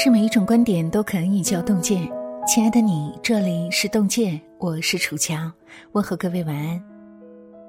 [0.00, 2.08] 是每一种观点都可以叫洞见。
[2.46, 5.50] 亲爱的你，这里是洞见，我是楚乔，
[5.90, 6.80] 问候各位晚安。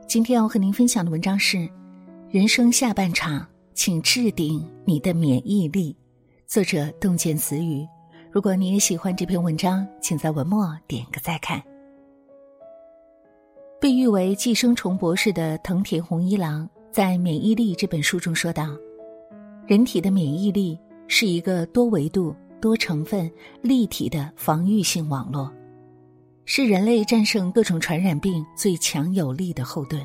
[0.08, 1.58] 今天要和您分享的文章是
[2.30, 3.44] 《人生下半场，
[3.74, 5.92] 请置顶你的免疫力》，
[6.46, 7.84] 作者洞见词语。
[8.30, 11.60] 如果你也喜欢这篇文章，请在文末点个再看。
[13.82, 18.68] 被誉为寄生虫博士的藤田弘一郎在《免疫力》这本书中说道
[19.66, 20.80] ：“人体的免疫力。”
[21.12, 23.30] 是一个多维度、多成分、
[23.64, 25.52] 立体的防御性网络，
[26.46, 30.02] 是人类战胜各种传染病最强有力的后盾。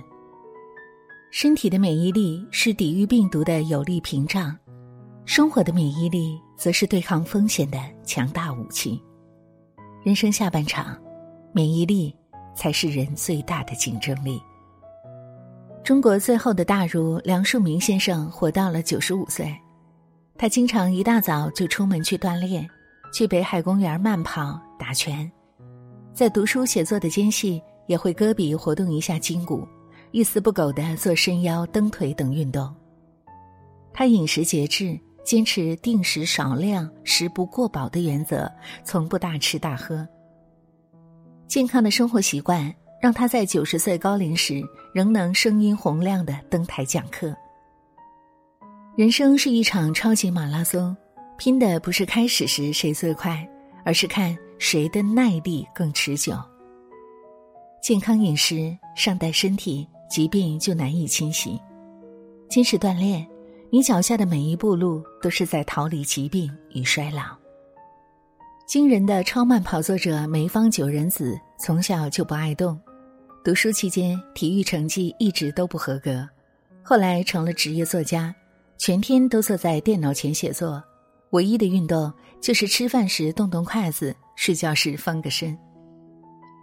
[1.30, 4.56] 身体的免疫力是抵御病毒的有力屏障，
[5.26, 8.98] 生活的免疫力则是对抗风险的强大武器。
[10.02, 10.98] 人生下半场，
[11.52, 12.16] 免疫力
[12.56, 14.40] 才是人最大的竞争力。
[15.82, 19.54] 中国最后的大儒梁漱溟先生活到了九十五岁。
[20.36, 22.68] 他经常一大早就出门去锻炼，
[23.12, 25.30] 去北海公园慢跑、打拳，
[26.12, 29.66] 在读书写作的间隙也会搁笔活动一下筋骨，
[30.10, 32.74] 一丝不苟的做伸腰、蹬腿等运动。
[33.92, 38.50] 他饮食节制，坚持定时少量、食不过饱的原则，
[38.82, 40.06] 从不大吃大喝。
[41.46, 44.60] 健康的生活习惯让他在九十岁高龄时
[44.92, 47.32] 仍能声音洪亮的登台讲课。
[48.96, 50.96] 人生是一场超级马拉松，
[51.36, 53.44] 拼的不是开始时谁最快，
[53.84, 56.40] 而是看谁的耐力更持久。
[57.82, 61.60] 健康饮食善待身体，疾病就难以侵袭。
[62.48, 63.26] 坚持锻炼，
[63.68, 67.36] 你脚下的每一步路都是在逃离疾病与衰老。
[68.64, 72.80] 惊人的超慢跑作者梅芳九人子从小就不爱动，
[73.44, 76.28] 读书期间体育成绩一直都不合格，
[76.80, 78.32] 后来成了职业作家。
[78.76, 80.82] 全天都坐在电脑前写作，
[81.30, 85.56] 唯一的运动就是吃饭时动动筷子，睡觉时翻个身。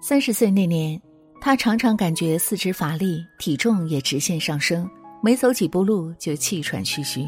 [0.01, 0.99] 三十岁那年，
[1.39, 4.89] 他常常感觉四肢乏力，体重也直线上升，
[5.23, 7.25] 没走几步路就气喘吁吁。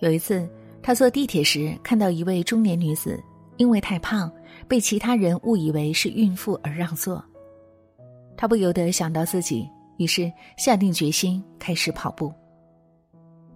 [0.00, 0.48] 有一次，
[0.82, 3.22] 他坐地铁时看到一位中年女子，
[3.58, 4.32] 因为太胖，
[4.66, 7.22] 被其他人误以为是孕妇而让座。
[8.36, 9.68] 他不由得想到自己，
[9.98, 12.32] 于是下定决心开始跑步。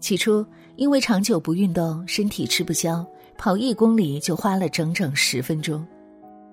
[0.05, 0.45] 起初，
[0.77, 3.03] 因为长久不运动，身体吃不消，
[3.39, 5.83] 跑一公里就花了整整十分钟。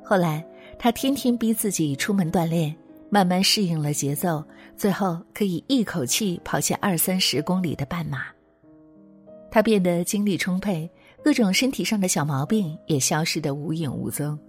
[0.01, 0.41] 后来，
[0.79, 2.73] 他天天逼自己出门锻炼，
[3.09, 4.41] 慢慢适应了节奏，
[4.77, 8.19] 最后可以一口气跑下二三十公里的半马。
[9.51, 10.89] 他变得精力充沛，
[11.21, 14.39] 各种身体上的小毛病也消失得无影无踪。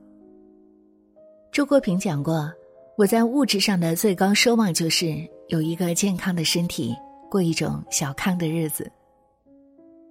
[1.51, 2.49] 周国平讲过
[2.97, 6.95] ：“我在物质上的最高奢望就是有一个健康的身体。”
[7.32, 8.93] 过一种小康的日子。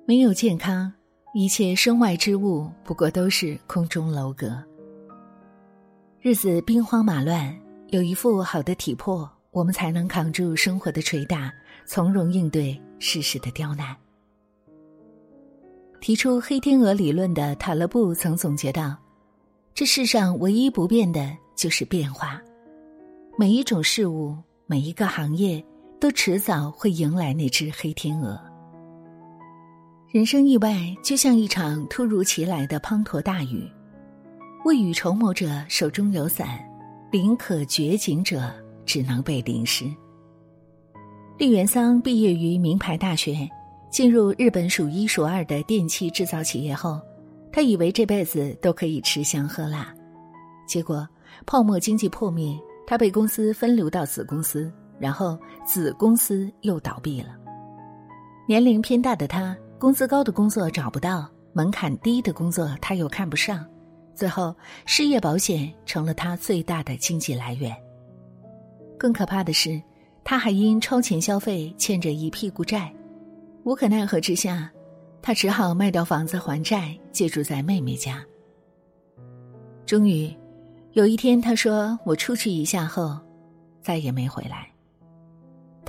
[0.07, 0.91] 没有健康，
[1.35, 4.57] 一切身外之物不过都是空中楼阁。
[6.19, 7.55] 日子兵荒马乱，
[7.89, 11.53] 有一副好的体魄，我们才能扛住生活的捶打，
[11.85, 13.95] 从容应对世事的刁难。
[15.99, 18.97] 提出黑天鹅理论的塔勒布曾总结道
[19.75, 22.41] ：“这世上唯一不变的就是变化，
[23.37, 25.63] 每一种事物，每一个行业。”
[26.01, 28.35] 都迟早会迎来那只黑天鹅。
[30.09, 33.69] 人生意外就像一场突如其来的滂沱大雨，
[34.65, 36.59] 未雨绸缪者手中有伞，
[37.11, 38.51] 临可绝景者
[38.83, 39.85] 只能被淋湿。
[41.37, 43.47] 栗原桑毕业于名牌大学，
[43.91, 46.99] 进入日本数一数二的电器制造企业后，
[47.51, 49.93] 他以为这辈子都可以吃香喝辣，
[50.67, 51.07] 结果
[51.45, 54.73] 泡沫经济破灭，他被公司分流到子公司。
[55.01, 57.35] 然后子公司又倒闭了。
[58.47, 63.65] 年龄偏大的他，工资高的工作找不到，门槛低的工作他又看不上，
[64.13, 67.75] 最后失业保险成了他最大的经济来源。
[68.99, 69.81] 更可怕的是，
[70.23, 72.93] 他还因超前消费欠着一屁股债，
[73.63, 74.71] 无可奈何之下，
[75.21, 78.23] 他只好卖掉房子还债，借住在妹妹家。
[79.87, 80.31] 终于，
[80.91, 83.17] 有一天他说：“我出去一下后，
[83.81, 84.67] 再也没回来。”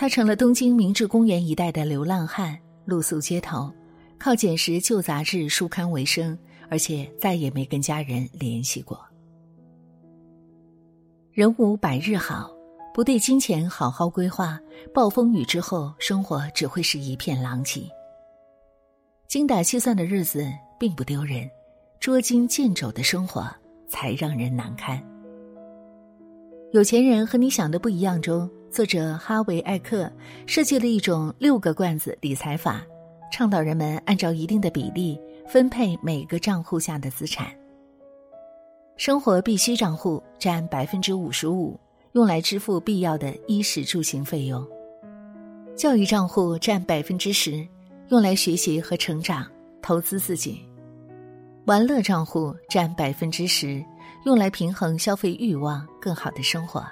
[0.03, 3.73] 他成了东京明治公园一带的流浪汉，露宿街头，
[4.19, 6.37] 靠捡拾旧杂志书刊为生，
[6.69, 9.01] 而且再也没跟家人联系过。
[11.31, 12.51] 人无百日好，
[12.93, 14.59] 不对金钱好好规划，
[14.93, 17.83] 暴风雨之后，生活只会是一片狼藉。
[19.29, 20.45] 精打细算的日子
[20.81, 21.49] 并不丢人，
[22.01, 23.49] 捉襟见肘的生活
[23.87, 25.01] 才让人难堪。
[26.73, 28.51] 有钱人和你想的不一样中。
[28.73, 30.11] 作者哈维·艾克
[30.47, 32.83] 设计了一种六个罐子理财法，
[33.31, 37.49] 倡导人们按照一定的比例分配每个账户下的资产。
[38.97, 41.79] 生活必需账户占百分之五十五，
[42.13, 44.65] 用来支付必要的衣食住行费用；
[45.77, 47.69] 教育账户占百分之十，
[48.09, 49.47] 用来学习和成长、
[49.83, 50.55] 投资自己；
[51.67, 53.85] 玩乐账户占百分之十，
[54.25, 56.83] 用来平衡消费欲望，更好的生活。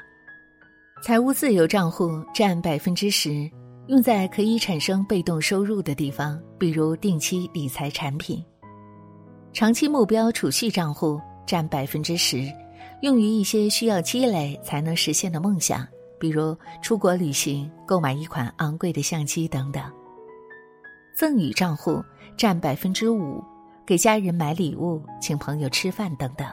[1.03, 3.51] 财务自由账户占百分之十，
[3.87, 8.45] 用在可以产生被动收入的地方，比如定期理财产品。
[9.51, 12.45] 长期目标储蓄账户占百分之十，
[13.01, 15.89] 用于一些需要积累才能实现的梦想，
[16.19, 19.83] 比如出国旅行、购买一款昂贵的相机等等。
[21.17, 22.05] 赠与账户
[22.37, 23.43] 占百分之五，
[23.87, 26.47] 给家人买礼物、请朋友吃饭等等。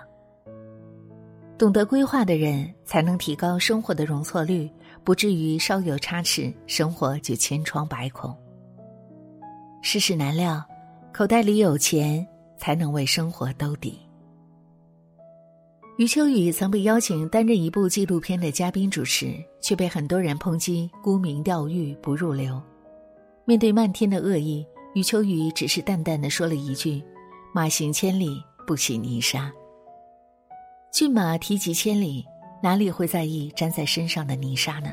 [1.57, 4.69] 懂得规划的人，才能提高生活的容错率，
[5.03, 8.35] 不至于稍有差池，生活就千疮百孔。
[9.81, 10.63] 世事难料，
[11.11, 12.25] 口袋里有钱，
[12.57, 13.99] 才能为生活兜底。
[15.97, 22.61] 余秋雨曾被邀请担任一部纪录片的嘉宾主持，却被很多人抨击沽名钓誉、不入流。
[23.45, 24.63] 面对漫天的恶意，
[24.93, 27.01] 余秋雨只是淡淡的说了一句
[27.51, 29.51] ：“马行千里，不洗泥沙。”
[30.97, 32.25] 骏马蹄疾千里，
[32.59, 34.89] 哪里会在意粘在身上的泥沙呢？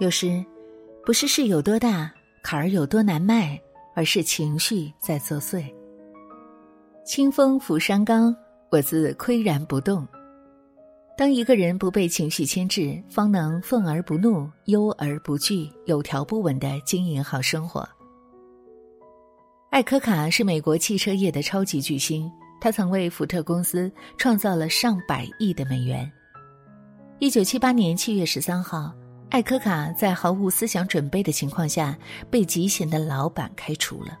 [0.00, 0.42] 有时，
[1.04, 2.10] 不是事有多大，
[2.42, 3.60] 坎儿有多难迈，
[3.94, 5.62] 而是情绪在作祟。
[7.04, 8.34] 清风拂山岗，
[8.70, 10.08] 我自岿然不动。
[11.14, 17.86] 当一个人不被情绪牵制，方能愤而不怒，忧而不惧，有条不紊的经营好生活。
[19.68, 22.32] 艾柯卡是美国汽车业的超级巨星。
[22.64, 26.10] 他曾为福特公司创造了上百亿的美元。
[27.18, 28.90] 一九七八年七月十三号，
[29.28, 31.94] 艾科卡在毫无思想准备的情况下
[32.30, 34.18] 被极贤的老板开除了。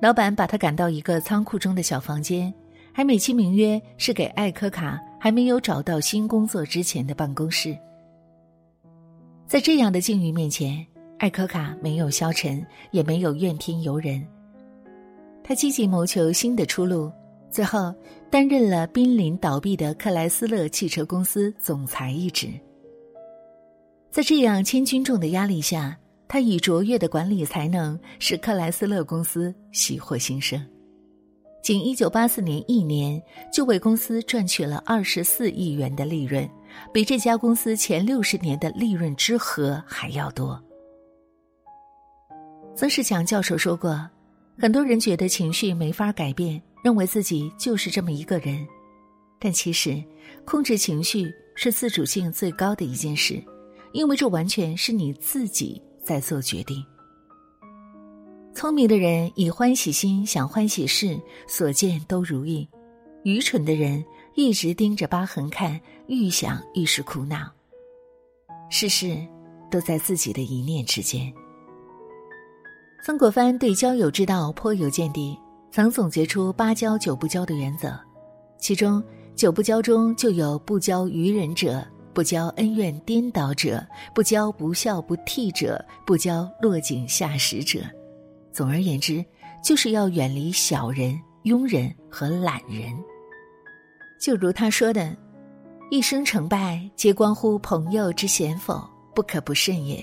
[0.00, 2.52] 老板把他赶到一个仓库中的小房间，
[2.92, 7.78] 还美其名曰是给艾科卡还没有找到新工作之前的办公室。
[9.46, 10.84] 在这样的境遇面前，
[11.20, 14.26] 艾科卡没有消沉，也没有怨天尤人。
[15.44, 17.10] 他积极谋求新的出路，
[17.50, 17.94] 最后
[18.30, 22.48] 担任了濒临倒闭的克莱斯勒汽车公司总裁一职。
[24.10, 25.96] 在这样千钧重的压力下，
[26.28, 30.64] 他以卓越的管理才能使克莱斯勒公司喜获新生。
[31.62, 33.22] 仅一九八四年一年，
[33.52, 36.48] 就为公司赚取了二十四亿元的利润，
[36.92, 40.62] 比这家公司前六十年的利润之和还要多。
[42.74, 44.08] 曾仕强教授说过。
[44.58, 48.66] 很多人觉得情绪没法改变，认为自己就是这么一个人，
[49.40, 50.02] 但其实，
[50.44, 53.42] 控制情绪是自主性最高的一件事，
[53.92, 56.84] 因为这完全是你自己在做决定。
[58.54, 61.18] 聪明的人以欢喜心想欢喜事，
[61.48, 62.68] 所见都如意；
[63.24, 64.04] 愚蠢的人
[64.34, 67.50] 一直盯着疤痕看，愈想愈是苦恼。
[68.70, 69.16] 事事
[69.70, 71.32] 都在自己的一念之间。
[73.04, 75.36] 曾国藩对交友之道颇有见地，
[75.72, 77.98] 曾总结出八交九不交的原则，
[78.58, 79.02] 其中
[79.34, 81.84] 九不交中就有不交愚人者，
[82.14, 83.84] 不交恩怨颠倒者，
[84.14, 87.80] 不交不孝不悌者，不交落井下石者。
[88.52, 89.24] 总而言之，
[89.64, 92.96] 就是要远离小人、庸人和懒人。
[94.20, 95.12] 就如他说的
[95.90, 98.80] ：“一生成败，皆关乎朋友之贤否，
[99.12, 100.00] 不可不慎也。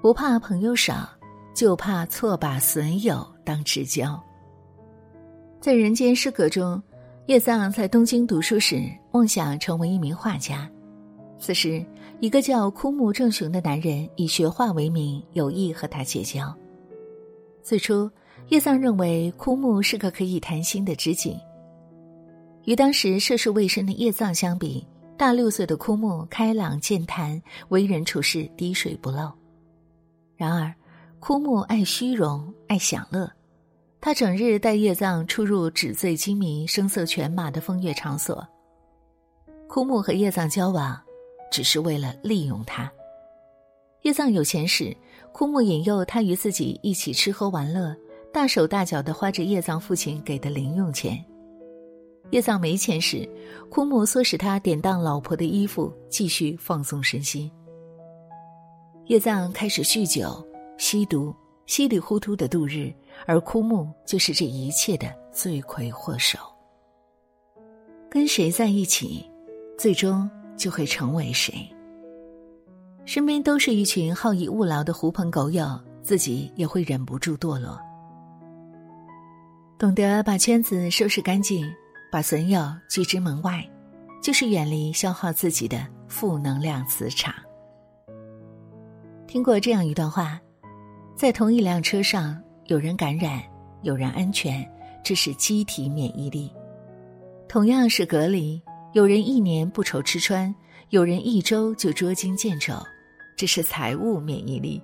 [0.00, 1.10] 不怕朋友少。”
[1.54, 4.22] 就怕错把损友当至交。
[5.60, 6.82] 在《人间失格》中，
[7.26, 8.82] 叶藏在东京读书时，
[9.12, 10.68] 梦想成为一名画家。
[11.38, 11.84] 此时，
[12.20, 16.52] 一个叫枯木正雄的男人以学画为名，有意和他结交。
[17.62, 18.10] 最初，
[18.48, 21.38] 叶藏认为枯木是个可以谈心的知己。
[22.64, 29.30] 与当时涉世未深的叶藏相比，大六岁的枯木开朗健谈，为人处事滴水不漏。
[30.36, 30.72] 然而，
[31.24, 33.30] 枯木爱虚荣，爱享乐，
[34.00, 38.44] 他整日带叶藏出入纸醉金迷、声色犬马的风月场所。
[39.68, 41.00] 枯木和叶藏交往，
[41.48, 42.90] 只是为了利用他。
[44.02, 44.96] 叶藏有钱时，
[45.30, 47.94] 枯木引诱他与自己一起吃喝玩乐，
[48.32, 51.24] 大手大脚的花着叶藏父亲给的零用钱。
[52.30, 53.28] 叶藏没钱时，
[53.70, 57.48] 枯木唆使他典当老婆的衣服，继续放纵身心。
[59.06, 60.44] 叶藏开始酗酒。
[60.78, 61.34] 吸毒，
[61.66, 62.92] 稀里糊涂的度日，
[63.26, 66.38] 而枯木就是这一切的罪魁祸首。
[68.10, 69.28] 跟谁在一起，
[69.78, 71.54] 最终就会成为谁。
[73.04, 77.80] 身边都是一群好逸恶劳的狐朋狗友，自己也会忍不住堕落。
[79.78, 81.68] 懂得把圈子收拾干净，
[82.10, 83.68] 把损友拒之门外，
[84.22, 87.34] 就是远离消耗自己的负能量磁场。
[89.26, 90.40] 听过这样一段话：
[91.16, 93.42] 在同一辆车上，有人感染，
[93.82, 94.68] 有人安全，
[95.04, 96.50] 这是机体免疫力；
[97.48, 98.60] 同样是隔离，
[98.92, 100.54] 有人一年不愁吃穿，
[100.90, 102.74] 有人一周就捉襟见肘，
[103.36, 104.82] 这是财务免疫力。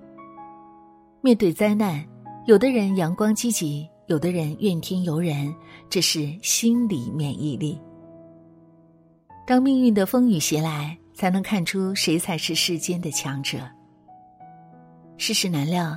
[1.21, 2.05] 面对灾难，
[2.45, 3.87] 有的人阳光积极。
[4.07, 5.53] 有的人怨天尤人，
[5.87, 7.79] 这是心理免疫力。
[9.45, 13.59] 当命运的风雨袭来，才能看出谁才是世间的强者。
[15.17, 15.95] 世事难料，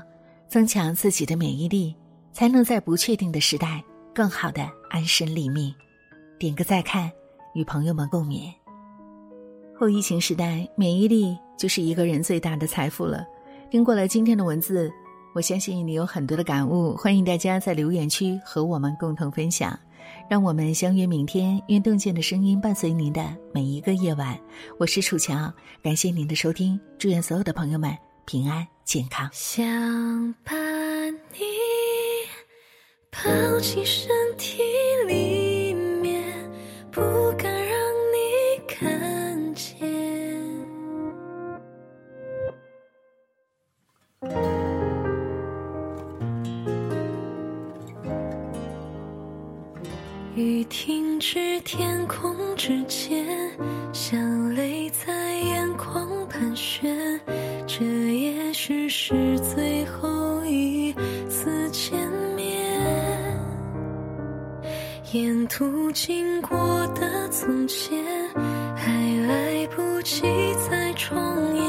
[0.52, 1.96] 增强自己的免疫力，
[2.30, 3.82] 才能在不确定的时代
[4.14, 5.74] 更好的安身立命。
[6.38, 7.10] 点个再看，
[7.54, 8.52] 与朋友们共勉。
[9.74, 13.24] 后疫情时代，免疫力就是一个人最大的财富了。
[13.70, 14.92] 听过了今天的文字。
[15.34, 19.74] 我相信你有很多的感悟，欢迎大家在留言区和我们共同分享。
[20.28, 24.38] 让我们相约明天，愿洞见的声音伴随您的每一个夜晚。
[24.78, 25.50] 我是楚乔，
[25.82, 29.28] 感谢您的收听，祝愿所有的朋友们平安健康。
[29.32, 29.64] 想
[30.44, 31.40] 把你
[33.10, 34.62] 抱进身体
[35.06, 36.50] 里面，
[36.90, 37.00] 不
[37.36, 37.76] 敢让
[38.12, 39.88] 你看见。
[50.34, 53.52] 雨停止，天空之间，
[53.92, 57.01] 像泪在眼眶盘旋。
[58.94, 60.92] 是最后一
[61.26, 61.98] 次见
[62.36, 62.78] 面。
[65.12, 66.58] 沿途经过
[66.88, 68.04] 的从前，
[68.76, 68.92] 还
[69.26, 70.22] 来不及
[70.68, 71.16] 再重
[71.56, 71.66] 演。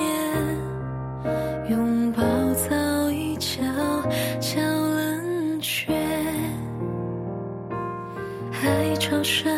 [1.70, 2.22] 拥抱
[2.56, 3.64] 早已悄
[4.42, 5.94] 悄冷却。
[8.52, 9.50] 海潮声